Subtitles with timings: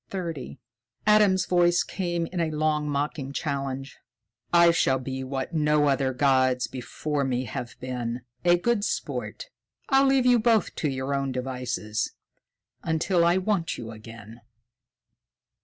[1.05, 3.99] Adam's voice came in a last mocking challenge:
[4.51, 9.51] "I shall be what no other gods before me have been a good sport.
[9.89, 12.13] I'll leave you both to your own devices,
[12.81, 14.41] until I want you again."